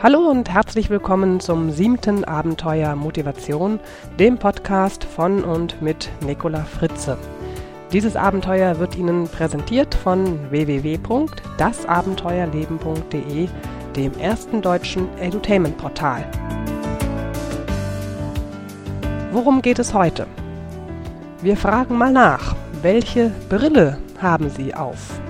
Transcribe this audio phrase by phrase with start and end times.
[0.00, 3.80] Hallo und herzlich willkommen zum siebten Abenteuer Motivation,
[4.16, 7.18] dem Podcast von und mit Nicola Fritze.
[7.92, 13.48] Dieses Abenteuer wird Ihnen präsentiert von www.dasabenteuerleben.de,
[13.96, 16.24] dem ersten deutschen Edutainment-Portal.
[19.32, 20.28] Worum geht es heute?
[21.42, 25.20] Wir fragen mal nach, welche Brille haben Sie auf?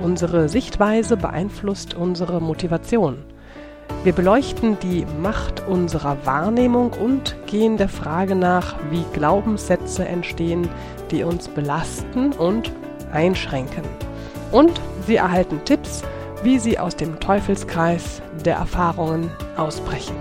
[0.00, 3.24] Unsere Sichtweise beeinflusst unsere Motivation.
[4.06, 10.68] Wir beleuchten die Macht unserer Wahrnehmung und gehen der Frage nach, wie Glaubenssätze entstehen,
[11.10, 12.70] die uns belasten und
[13.10, 13.82] einschränken.
[14.52, 16.04] Und Sie erhalten Tipps,
[16.44, 20.14] wie Sie aus dem Teufelskreis der Erfahrungen ausbrechen.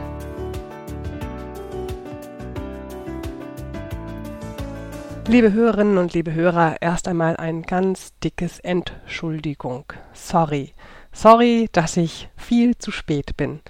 [5.28, 9.86] Liebe Hörerinnen und liebe Hörer, erst einmal ein ganz dickes Entschuldigung.
[10.14, 10.74] Sorry.
[11.16, 13.62] Sorry, dass ich viel zu spät bin.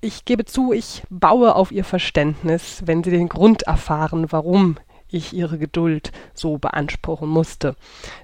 [0.00, 4.78] Ich gebe zu, ich baue auf Ihr Verständnis, wenn Sie den Grund erfahren, warum
[5.10, 7.76] ich Ihre Geduld so beanspruchen musste.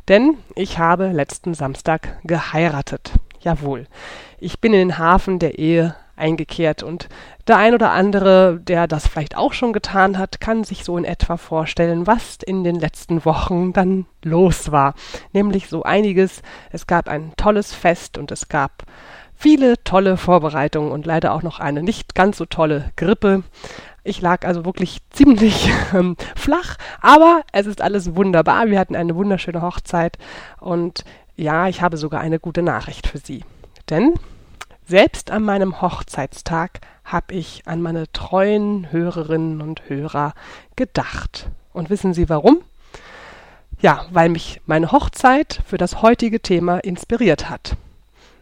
[0.08, 3.12] Denn ich habe letzten Samstag geheiratet.
[3.40, 3.86] Jawohl.
[4.38, 7.08] Ich bin in den Hafen der Ehe eingekehrt und
[7.48, 11.04] der ein oder andere, der das vielleicht auch schon getan hat, kann sich so in
[11.04, 14.94] etwa vorstellen, was in den letzten Wochen dann los war.
[15.32, 16.42] Nämlich so einiges.
[16.70, 18.84] Es gab ein tolles Fest und es gab
[19.34, 23.42] viele tolle Vorbereitungen und leider auch noch eine nicht ganz so tolle Grippe.
[24.04, 28.66] Ich lag also wirklich ziemlich ähm, flach, aber es ist alles wunderbar.
[28.68, 30.18] Wir hatten eine wunderschöne Hochzeit
[30.60, 31.04] und
[31.36, 33.44] ja, ich habe sogar eine gute Nachricht für Sie.
[33.88, 34.14] Denn
[34.90, 40.34] selbst an meinem Hochzeitstag habe ich an meine treuen Hörerinnen und Hörer
[40.74, 41.48] gedacht.
[41.72, 42.60] Und wissen Sie warum?
[43.80, 47.76] Ja, weil mich meine Hochzeit für das heutige Thema inspiriert hat.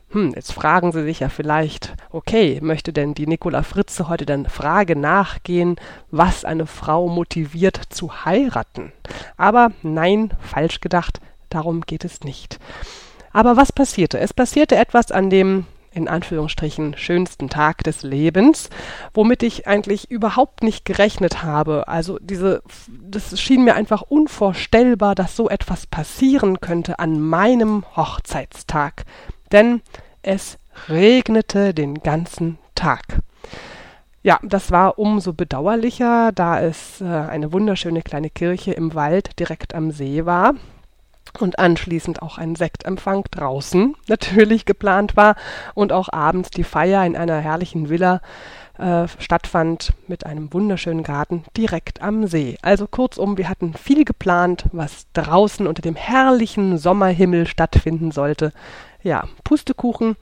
[0.08, 4.48] Hm, jetzt fragen Sie sich ja vielleicht, okay, möchte denn die Nicola Fritze heute der
[4.48, 5.76] Frage nachgehen,
[6.10, 8.92] was eine Frau motiviert zu heiraten?
[9.36, 11.20] Aber nein, falsch gedacht,
[11.50, 12.58] darum geht es nicht.
[13.34, 14.18] Aber was passierte?
[14.18, 18.70] Es passierte etwas an dem in Anführungsstrichen schönsten Tag des Lebens,
[19.14, 21.88] womit ich eigentlich überhaupt nicht gerechnet habe.
[21.88, 29.04] Also diese, das schien mir einfach unvorstellbar, dass so etwas passieren könnte an meinem Hochzeitstag.
[29.52, 29.82] Denn
[30.22, 33.20] es regnete den ganzen Tag.
[34.22, 39.74] Ja, das war umso bedauerlicher, da es äh, eine wunderschöne kleine Kirche im Wald direkt
[39.74, 40.54] am See war
[41.38, 45.36] und anschließend auch ein Sektempfang draußen natürlich geplant war
[45.74, 48.20] und auch abends die Feier in einer herrlichen Villa
[48.78, 52.56] äh, stattfand mit einem wunderschönen Garten direkt am See.
[52.62, 58.52] Also kurzum, wir hatten viel geplant, was draußen unter dem herrlichen Sommerhimmel stattfinden sollte.
[59.02, 60.16] Ja, Pustekuchen,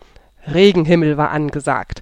[0.46, 1.95] Regenhimmel war angesagt.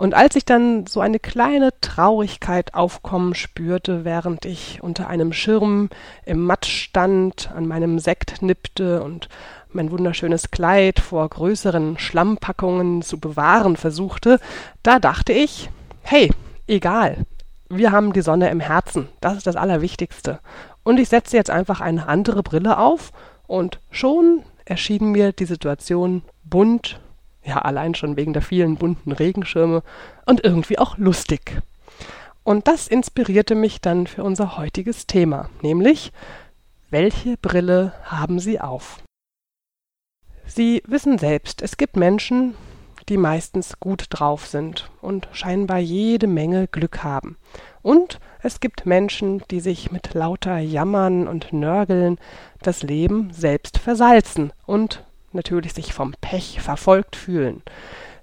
[0.00, 5.90] Und als ich dann so eine kleine Traurigkeit aufkommen spürte, während ich unter einem Schirm
[6.24, 9.28] im Matsch stand, an meinem Sekt nippte und
[9.68, 14.40] mein wunderschönes Kleid vor größeren Schlammpackungen zu bewahren versuchte,
[14.82, 15.68] da dachte ich,
[16.00, 16.30] hey,
[16.66, 17.18] egal,
[17.68, 20.40] wir haben die Sonne im Herzen, das ist das Allerwichtigste.
[20.82, 23.12] Und ich setze jetzt einfach eine andere Brille auf
[23.46, 27.02] und schon erschien mir die Situation bunt
[27.50, 29.82] ja, allein schon wegen der vielen bunten Regenschirme
[30.24, 31.60] und irgendwie auch lustig.
[32.44, 36.12] Und das inspirierte mich dann für unser heutiges Thema, nämlich
[36.90, 39.02] welche Brille haben Sie auf?
[40.46, 42.54] Sie wissen selbst, es gibt Menschen,
[43.08, 47.36] die meistens gut drauf sind und scheinbar jede Menge Glück haben.
[47.82, 52.18] Und es gibt Menschen, die sich mit lauter Jammern und Nörgeln
[52.62, 57.62] das Leben selbst versalzen und natürlich sich vom Pech verfolgt fühlen.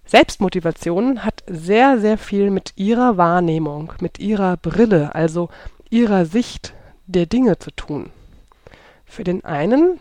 [0.05, 5.49] Selbstmotivation hat sehr, sehr viel mit ihrer Wahrnehmung, mit ihrer Brille, also
[5.89, 6.73] ihrer Sicht
[7.05, 8.11] der Dinge zu tun.
[9.05, 9.99] Für den einen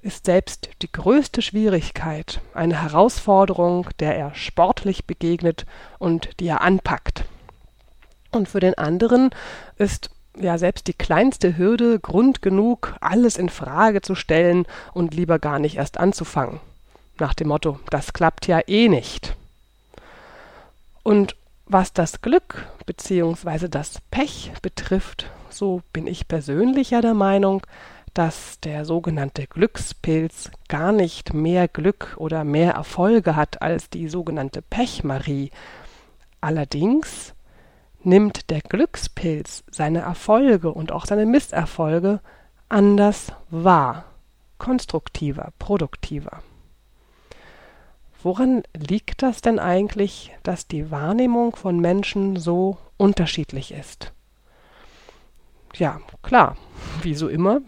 [0.00, 5.66] ist selbst die größte Schwierigkeit eine Herausforderung, der er sportlich begegnet
[5.98, 7.24] und die er anpackt.
[8.30, 9.30] Und für den anderen
[9.76, 15.38] ist ja selbst die kleinste Hürde Grund genug, alles in Frage zu stellen und lieber
[15.38, 16.60] gar nicht erst anzufangen.
[17.18, 19.34] Nach dem Motto, das klappt ja eh nicht.
[21.02, 21.36] Und
[21.66, 23.68] was das Glück bzw.
[23.68, 27.62] das Pech betrifft, so bin ich persönlich ja der Meinung,
[28.14, 34.62] dass der sogenannte Glückspilz gar nicht mehr Glück oder mehr Erfolge hat als die sogenannte
[34.62, 35.50] Pechmarie.
[36.40, 37.34] Allerdings
[38.02, 42.20] nimmt der Glückspilz seine Erfolge und auch seine Misserfolge
[42.68, 44.04] anders wahr,
[44.58, 46.42] konstruktiver, produktiver.
[48.22, 54.12] Woran liegt das denn eigentlich, dass die Wahrnehmung von Menschen so unterschiedlich ist?
[55.74, 56.56] Ja, klar,
[57.02, 57.60] wie so immer,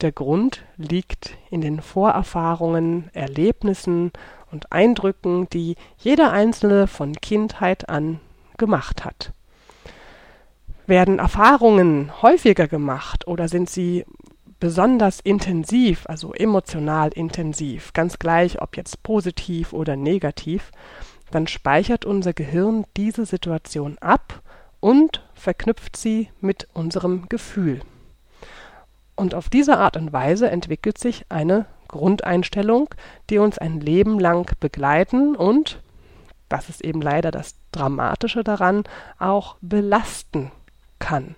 [0.00, 4.12] der Grund liegt in den Vorerfahrungen, Erlebnissen
[4.50, 8.20] und Eindrücken, die jeder Einzelne von Kindheit an
[8.56, 9.32] gemacht hat.
[10.88, 14.06] Werden Erfahrungen häufiger gemacht oder sind sie
[14.58, 20.70] besonders intensiv, also emotional intensiv, ganz gleich, ob jetzt positiv oder negativ,
[21.30, 24.40] dann speichert unser Gehirn diese Situation ab
[24.80, 27.82] und verknüpft sie mit unserem Gefühl.
[29.14, 32.94] Und auf diese Art und Weise entwickelt sich eine Grundeinstellung,
[33.28, 35.82] die uns ein Leben lang begleiten und,
[36.48, 38.84] das ist eben leider das Dramatische daran,
[39.18, 40.50] auch belasten
[41.08, 41.36] kann.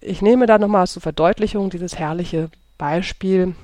[0.00, 3.54] Ich nehme da nochmal zur Verdeutlichung dieses herrliche Beispiel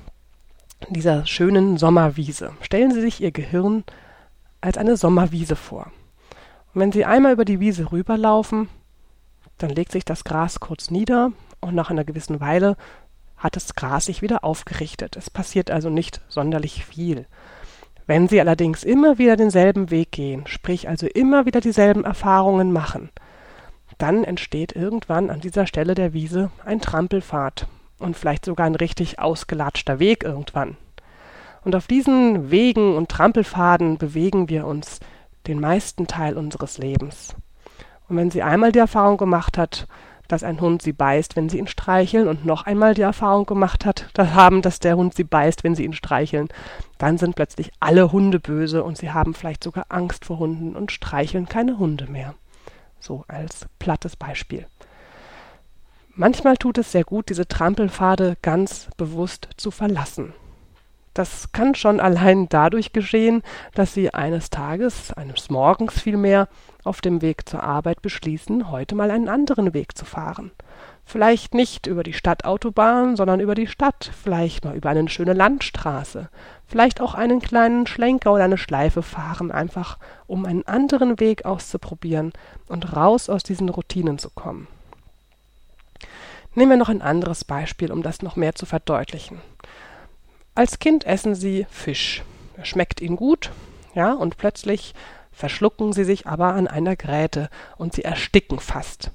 [0.89, 2.51] dieser schönen Sommerwiese.
[2.61, 3.83] Stellen Sie sich Ihr Gehirn
[4.61, 5.91] als eine Sommerwiese vor.
[6.73, 8.69] Und wenn Sie einmal über die Wiese rüberlaufen,
[9.57, 12.77] dann legt sich das Gras kurz nieder und nach einer gewissen Weile
[13.37, 15.15] hat das Gras sich wieder aufgerichtet.
[15.17, 17.25] Es passiert also nicht sonderlich viel.
[18.05, 23.09] Wenn Sie allerdings immer wieder denselben Weg gehen, sprich also immer wieder dieselben Erfahrungen machen,
[23.97, 27.67] dann entsteht irgendwann an dieser Stelle der Wiese ein Trampelpfad
[27.99, 30.77] und vielleicht sogar ein richtig ausgelatschter Weg irgendwann.
[31.63, 34.99] Und auf diesen Wegen und Trampelpfaden bewegen wir uns
[35.47, 37.35] den meisten Teil unseres Lebens.
[38.09, 39.87] Und wenn sie einmal die Erfahrung gemacht hat,
[40.27, 43.85] dass ein Hund sie beißt, wenn sie ihn streicheln, und noch einmal die Erfahrung gemacht
[43.85, 46.49] hat, dass haben, dass der Hund sie beißt, wenn sie ihn streicheln,
[46.97, 50.91] dann sind plötzlich alle Hunde böse und sie haben vielleicht sogar Angst vor Hunden und
[50.91, 52.35] streicheln keine Hunde mehr.
[53.03, 54.65] So als plattes Beispiel.
[56.15, 60.33] Manchmal tut es sehr gut, diese Trampelpfade ganz bewusst zu verlassen.
[61.13, 66.47] Das kann schon allein dadurch geschehen, dass Sie eines Tages, eines Morgens vielmehr,
[66.85, 70.51] auf dem Weg zur Arbeit beschließen, heute mal einen anderen Weg zu fahren.
[71.05, 76.29] Vielleicht nicht über die Stadtautobahn, sondern über die Stadt, vielleicht mal über eine schöne Landstraße,
[76.65, 82.33] vielleicht auch einen kleinen Schlenker oder eine Schleife fahren, einfach um einen anderen Weg auszuprobieren
[82.67, 84.67] und raus aus diesen Routinen zu kommen.
[86.55, 89.41] Nehmen wir noch ein anderes Beispiel, um das noch mehr zu verdeutlichen.
[90.55, 92.23] Als Kind essen sie Fisch.
[92.57, 93.51] Er schmeckt ihnen gut,
[93.95, 94.93] ja, und plötzlich
[95.31, 99.11] verschlucken sie sich aber an einer Gräte und sie ersticken fast.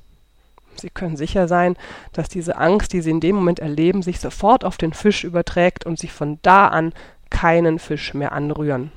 [0.80, 1.76] Sie können sicher sein,
[2.12, 5.86] dass diese Angst, die sie in dem Moment erleben, sich sofort auf den Fisch überträgt
[5.86, 6.92] und sie von da an
[7.30, 8.92] keinen Fisch mehr anrühren.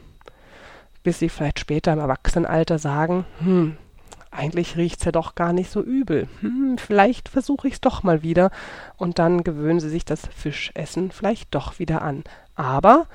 [1.03, 3.77] Bis sie vielleicht später im Erwachsenenalter sagen, hm,
[4.31, 6.27] eigentlich riecht's ja doch gar nicht so übel.
[6.39, 8.49] Hm, vielleicht versuche ich's doch mal wieder.
[8.95, 12.23] Und dann gewöhnen sie sich das Fischessen vielleicht doch wieder an.
[12.55, 13.07] Aber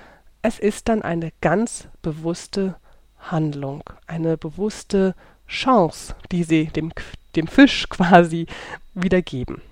[0.43, 2.77] es ist dann eine ganz bewusste
[3.19, 5.15] Handlung, eine bewusste
[5.49, 6.93] Chance, die sie dem,
[7.37, 8.47] dem Fisch quasi
[8.95, 9.63] wiedergeben.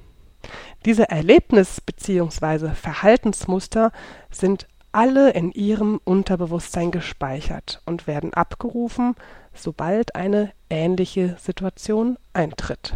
[0.85, 2.75] Diese Erlebnis- bzw.
[2.75, 3.93] Verhaltensmuster
[4.31, 9.17] sind alle in ihrem Unterbewusstsein gespeichert und werden abgerufen,
[9.55, 12.95] sobald eine ähnliche Situation eintritt.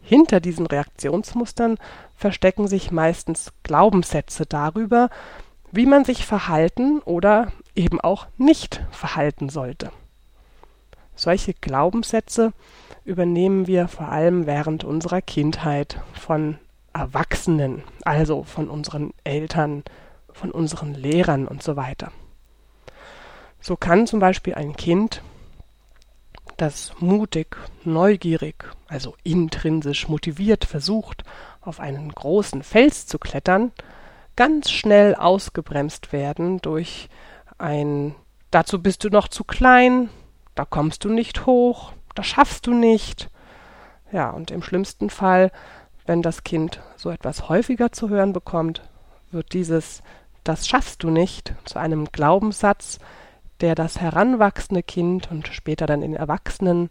[0.00, 1.76] Hinter diesen Reaktionsmustern
[2.16, 5.10] verstecken sich meistens Glaubenssätze darüber,
[5.70, 9.92] wie man sich verhalten oder eben auch nicht verhalten sollte.
[11.18, 12.52] Solche Glaubenssätze
[13.04, 16.58] übernehmen wir vor allem während unserer Kindheit von
[16.92, 19.82] Erwachsenen, also von unseren Eltern,
[20.32, 22.12] von unseren Lehrern und so weiter.
[23.60, 25.22] So kann zum Beispiel ein Kind,
[26.56, 31.24] das mutig, neugierig, also intrinsisch motiviert versucht,
[31.60, 33.72] auf einen großen Fels zu klettern,
[34.36, 37.08] ganz schnell ausgebremst werden durch
[37.58, 38.14] ein
[38.50, 40.08] Dazu bist du noch zu klein,
[40.58, 43.30] da kommst du nicht hoch, das schaffst du nicht.
[44.10, 45.52] Ja, und im schlimmsten Fall,
[46.06, 48.82] wenn das Kind so etwas häufiger zu hören bekommt,
[49.30, 50.02] wird dieses
[50.48, 52.98] das schaffst du nicht zu einem Glaubenssatz,
[53.60, 56.88] der das heranwachsende Kind und später dann den Erwachsenen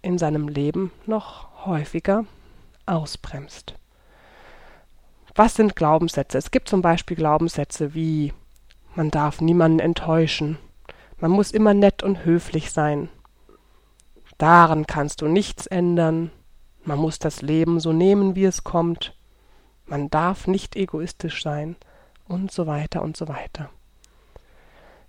[0.00, 2.24] in seinem Leben noch häufiger
[2.86, 3.74] ausbremst.
[5.34, 6.38] Was sind Glaubenssätze?
[6.38, 8.32] Es gibt zum Beispiel Glaubenssätze wie
[8.94, 10.58] man darf niemanden enttäuschen,
[11.20, 13.08] man muss immer nett und höflich sein,
[14.38, 16.30] daran kannst du nichts ändern,
[16.84, 19.14] man muss das Leben so nehmen, wie es kommt,
[19.86, 21.76] man darf nicht egoistisch sein,
[22.30, 23.70] und so weiter und so weiter.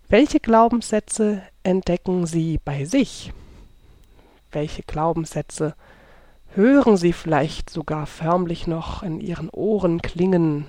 [0.10, 3.32] Welche Glaubenssätze entdecken Sie bei sich?
[4.52, 5.76] Welche Glaubenssätze
[6.54, 10.66] hören Sie vielleicht sogar förmlich noch in Ihren Ohren klingen?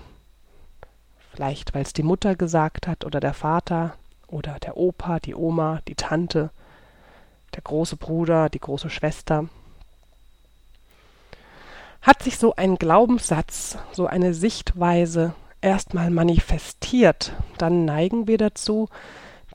[1.33, 3.95] Vielleicht weil es die Mutter gesagt hat oder der Vater
[4.33, 6.51] oder der Opa, die Oma, die Tante,
[7.55, 9.49] der große Bruder, die große Schwester.
[12.01, 18.89] Hat sich so ein Glaubenssatz, so eine Sichtweise erstmal manifestiert, dann neigen wir dazu,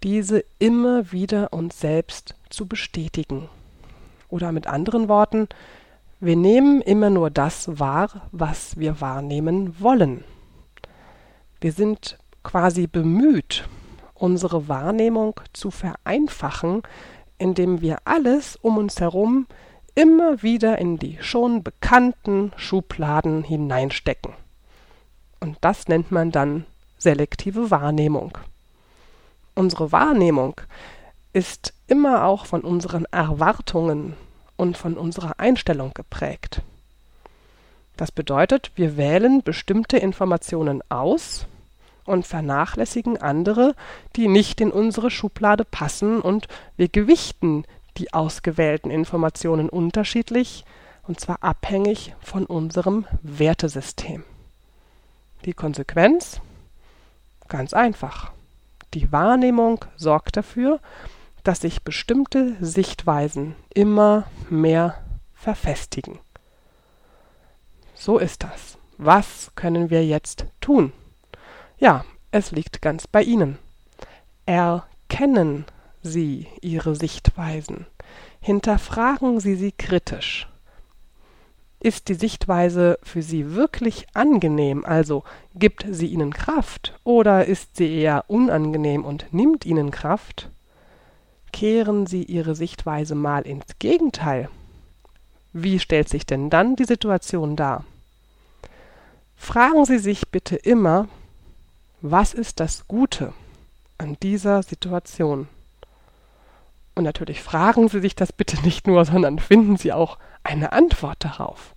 [0.04, 3.50] diese immer wieder uns selbst zu bestätigen.
[4.30, 5.50] Oder mit anderen Worten,
[6.20, 10.24] wir nehmen immer nur das wahr, was wir wahrnehmen wollen.
[11.60, 13.68] Wir sind quasi bemüht,
[14.20, 16.84] unsere Wahrnehmung zu vereinfachen,
[17.38, 19.48] indem wir alles um uns herum
[19.96, 24.34] immer wieder in die schon bekannten Schubladen hineinstecken.
[25.40, 26.66] Und das nennt man dann
[26.98, 28.38] selektive Wahrnehmung.
[29.56, 30.62] Unsere Wahrnehmung
[31.34, 34.16] ist immer auch von unseren Erwartungen
[34.56, 36.62] und von unserer Einstellung geprägt.
[37.96, 41.48] Das bedeutet, wir wählen bestimmte Informationen aus
[42.08, 43.76] und vernachlässigen andere,
[44.16, 47.66] die nicht in unsere Schublade passen, und wir gewichten
[47.98, 50.66] die ausgewählten Informationen unterschiedlich,
[51.04, 54.24] und zwar abhängig von unserem Wertesystem.
[55.46, 56.42] Die Konsequenz?
[57.48, 58.32] Ganz einfach.
[58.94, 60.80] Die Wahrnehmung sorgt dafür,
[61.44, 65.02] dass sich bestimmte Sichtweisen immer mehr
[65.34, 66.20] verfestigen.
[67.96, 68.78] So ist das.
[68.98, 70.92] Was können wir jetzt tun?
[71.80, 73.60] Ja, es liegt ganz bei Ihnen.
[74.46, 75.66] Erkennen
[76.02, 77.86] Sie Ihre Sichtweisen.
[78.40, 80.48] Hinterfragen Sie sie kritisch.
[81.80, 88.00] Ist die Sichtweise für Sie wirklich angenehm, also gibt sie Ihnen Kraft, oder ist sie
[88.00, 90.50] eher unangenehm und nimmt Ihnen Kraft?
[91.54, 94.50] Kehren Sie Ihre Sichtweise mal ins Gegenteil.
[95.54, 97.84] Wie stellt sich denn dann die Situation dar?
[99.36, 101.08] Fragen Sie sich bitte immer,
[102.02, 103.34] was ist das Gute
[103.98, 105.48] an dieser Situation?
[106.96, 111.24] Und natürlich fragen Sie sich das bitte nicht nur, sondern finden Sie auch eine Antwort
[111.24, 111.76] darauf.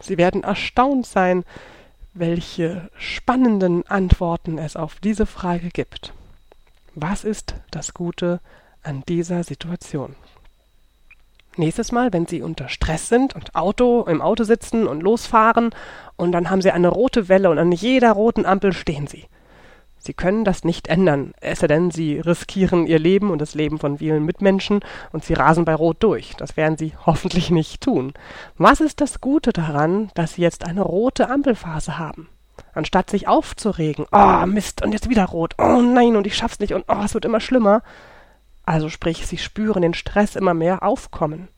[0.00, 1.44] Sie werden erstaunt sein,
[2.14, 6.12] welche spannenden Antworten es auf diese Frage gibt.
[6.94, 8.40] Was ist das Gute
[8.82, 10.16] an dieser Situation?
[11.60, 15.74] Nächstes Mal, wenn Sie unter Stress sind und Auto im Auto sitzen und losfahren
[16.16, 19.26] und dann haben Sie eine rote Welle und an jeder roten Ampel stehen Sie.
[19.98, 23.78] Sie können das nicht ändern, es sei denn, Sie riskieren Ihr Leben und das Leben
[23.78, 24.80] von vielen Mitmenschen
[25.12, 26.34] und Sie rasen bei Rot durch.
[26.38, 28.14] Das werden Sie hoffentlich nicht tun.
[28.56, 32.30] Was ist das Gute daran, dass Sie jetzt eine rote Ampelphase haben?
[32.72, 36.72] Anstatt sich aufzuregen, oh Mist, und jetzt wieder rot, oh nein, und ich schaff's nicht,
[36.72, 37.82] und oh, es wird immer schlimmer.
[38.70, 41.48] Also sprich, Sie spüren den Stress immer mehr aufkommen.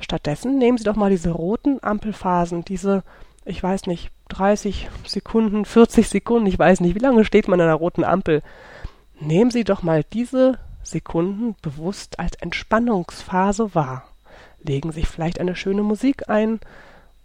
[0.00, 3.02] Stattdessen nehmen Sie doch mal diese roten Ampelphasen, diese,
[3.44, 7.66] ich weiß nicht, 30 Sekunden, 40 Sekunden, ich weiß nicht, wie lange steht man an
[7.66, 8.42] einer roten Ampel.
[9.20, 14.04] Nehmen Sie doch mal diese Sekunden bewusst als Entspannungsphase wahr.
[14.62, 16.60] Legen sich vielleicht eine schöne Musik ein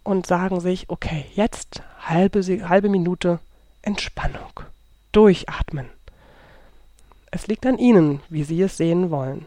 [0.02, 3.38] und sagen sich, okay, jetzt halbe, halbe Minute
[3.80, 4.60] Entspannung.
[5.12, 5.88] Durchatmen.
[7.34, 9.46] Es liegt an Ihnen, wie Sie es sehen wollen.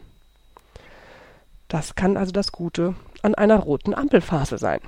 [1.67, 4.79] Das kann also das Gute an einer roten Ampelphase sein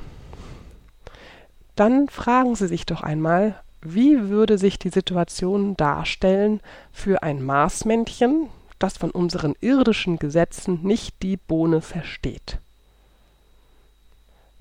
[1.80, 6.60] dann fragen Sie sich doch einmal, wie würde sich die Situation darstellen
[6.92, 12.60] für ein Marsmännchen, das von unseren irdischen Gesetzen nicht die Bohne versteht.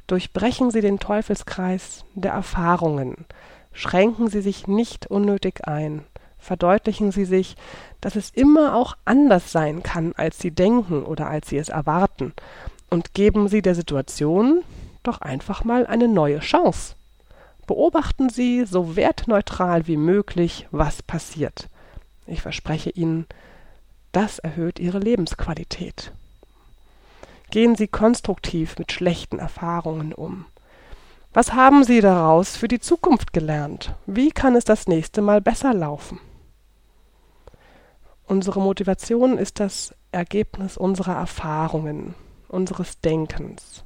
[0.06, 3.26] Durchbrechen Sie den Teufelskreis der Erfahrungen,
[3.72, 6.04] schränken Sie sich nicht unnötig ein,
[6.48, 7.56] verdeutlichen Sie sich,
[8.00, 12.32] dass es immer auch anders sein kann, als Sie denken oder als Sie es erwarten,
[12.90, 14.62] und geben Sie der Situation
[15.02, 16.94] doch einfach mal eine neue Chance.
[17.66, 21.68] Beobachten Sie so wertneutral wie möglich, was passiert.
[22.26, 23.26] Ich verspreche Ihnen,
[24.12, 26.12] das erhöht Ihre Lebensqualität.
[27.50, 30.46] Gehen Sie konstruktiv mit schlechten Erfahrungen um.
[31.34, 33.94] Was haben Sie daraus für die Zukunft gelernt?
[34.06, 36.20] Wie kann es das nächste Mal besser laufen?
[38.28, 42.14] Unsere Motivation ist das Ergebnis unserer Erfahrungen,
[42.48, 43.84] unseres Denkens,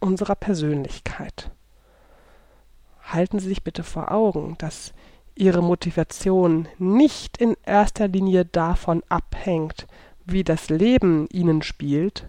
[0.00, 1.50] unserer Persönlichkeit
[3.12, 4.92] halten Sie sich bitte vor Augen, dass
[5.34, 9.86] Ihre Motivation nicht in erster Linie davon abhängt,
[10.24, 12.26] wie das Leben Ihnen spielt,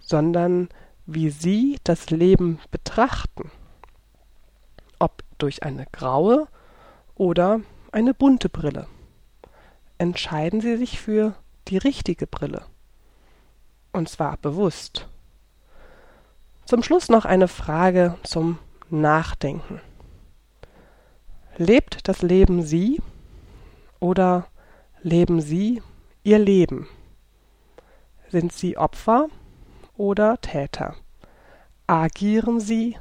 [0.00, 0.68] sondern
[1.06, 3.50] wie Sie das Leben betrachten.
[4.98, 6.48] Ob durch eine graue
[7.14, 7.60] oder
[7.92, 8.86] eine bunte Brille.
[9.98, 11.34] Entscheiden Sie sich für
[11.68, 12.64] die richtige Brille.
[13.92, 15.08] Und zwar bewusst.
[16.66, 18.58] Zum Schluss noch eine Frage zum
[18.90, 19.80] Nachdenken.
[21.56, 23.00] Lebt das Leben Sie
[24.00, 24.46] oder
[25.02, 25.82] leben Sie
[26.24, 26.88] Ihr Leben.
[28.30, 29.28] Sind Sie Opfer
[29.96, 30.96] oder Täter?
[31.86, 32.96] Agieren Sie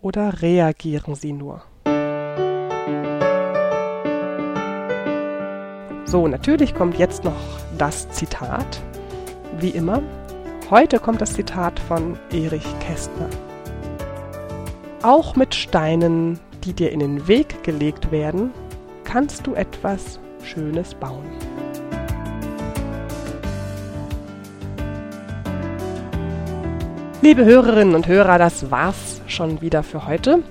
[0.00, 1.64] oder reagieren Sie nur?
[6.12, 7.32] So, natürlich kommt jetzt noch
[7.78, 8.82] das Zitat.
[9.58, 10.02] Wie immer.
[10.68, 13.30] Heute kommt das Zitat von Erich Kästner.
[15.02, 18.50] Auch mit Steinen, die dir in den Weg gelegt werden,
[19.04, 21.24] kannst du etwas Schönes bauen.
[27.22, 30.42] Liebe Hörerinnen und Hörer, das war's schon wieder für heute.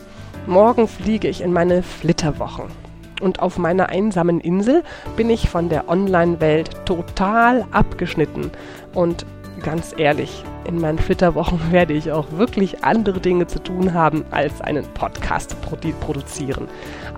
[0.48, 2.91] Morgen fliege ich in meine Flitterwochen.
[3.22, 4.84] Und auf meiner einsamen Insel
[5.16, 8.52] bin ich von der Online-Welt total abgeschnitten.
[8.94, 9.26] Und
[9.64, 14.62] ganz ehrlich, in meinen Flitterwochen werde ich auch wirklich andere Dinge zu tun haben, als
[14.62, 16.68] einen Podcast produzieren.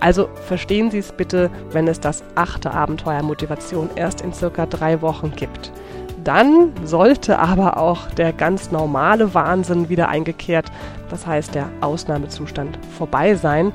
[0.00, 5.00] Also verstehen Sie es bitte, wenn es das achte Abenteuer Motivation erst in circa drei
[5.02, 5.72] Wochen gibt.
[6.24, 10.72] Dann sollte aber auch der ganz normale Wahnsinn wieder eingekehrt,
[11.10, 13.72] das heißt der Ausnahmezustand, vorbei sein.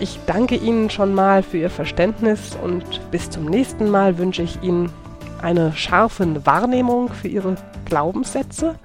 [0.00, 4.62] Ich danke Ihnen schon mal für Ihr Verständnis und bis zum nächsten Mal wünsche ich
[4.62, 4.92] Ihnen
[5.42, 8.76] eine scharfe Wahrnehmung für Ihre Glaubenssätze.